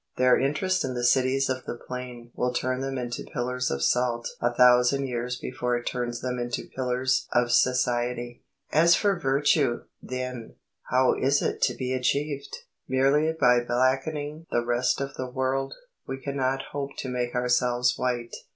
Their 0.17 0.39
interest 0.39 0.83
in 0.83 0.95
the 0.95 1.03
Cities 1.03 1.47
of 1.47 1.65
the 1.65 1.75
Plain 1.75 2.31
will 2.33 2.51
turn 2.53 2.81
them 2.81 2.97
into 2.97 3.23
pillars 3.23 3.69
of 3.69 3.83
salt 3.83 4.29
a 4.41 4.51
thousand 4.51 5.05
years 5.05 5.35
before 5.35 5.77
it 5.77 5.85
turns 5.85 6.21
them 6.21 6.39
into 6.39 6.67
pillars 6.75 7.27
of 7.33 7.51
society. 7.51 8.43
As 8.71 8.95
for 8.95 9.19
virtue, 9.19 9.81
then, 10.01 10.55
how 10.89 11.13
is 11.13 11.43
it 11.43 11.61
to 11.61 11.75
be 11.75 11.93
achieved? 11.93 12.63
Merely 12.87 13.31
by 13.31 13.59
blackening 13.63 14.47
the 14.49 14.65
rest 14.65 14.99
of 15.01 15.13
the 15.13 15.29
world, 15.29 15.75
we 16.07 16.17
cannot 16.17 16.63
hope 16.71 16.97
to 16.97 17.07
make 17.07 17.35
ourselves 17.35 17.93
white. 17.95 18.33